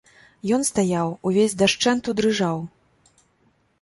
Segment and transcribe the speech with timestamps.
[0.55, 2.57] Ён стаяў, увесь дашчэнту дрыжаў.